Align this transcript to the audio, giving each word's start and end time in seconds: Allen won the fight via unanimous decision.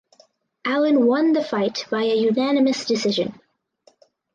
Allen 0.65 1.05
won 1.05 1.33
the 1.33 1.43
fight 1.43 1.85
via 1.91 2.15
unanimous 2.15 2.85
decision. 2.85 3.39